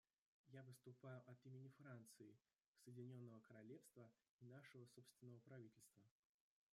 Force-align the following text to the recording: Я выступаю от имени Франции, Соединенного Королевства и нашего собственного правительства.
Я 0.47 0.63
выступаю 0.63 1.21
от 1.27 1.37
имени 1.45 1.67
Франции, 1.77 2.35
Соединенного 2.85 3.39
Королевства 3.41 4.09
и 4.39 4.47
нашего 4.47 4.83
собственного 4.95 5.37
правительства. 5.41 6.01